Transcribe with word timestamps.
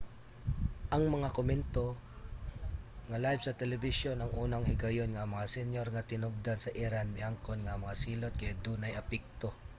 ang 0.93 1.03
mga 1.15 1.29
komento 1.37 1.85
nga 3.09 3.17
live 3.25 3.41
sa 3.43 3.57
telebisyon 3.61 4.17
ang 4.19 4.31
unang 4.43 4.65
higayon 4.71 5.09
nga 5.11 5.21
ang 5.23 5.31
mga 5.35 5.51
senyor 5.55 5.87
nga 5.91 6.07
tinubdan 6.11 6.59
sa 6.61 6.73
iran 6.85 7.13
miangkon 7.15 7.59
nga 7.61 7.71
ang 7.73 7.81
mga 7.85 7.99
silot 8.03 8.33
kay 8.39 8.51
dunay 8.65 8.93
epekto 9.03 9.49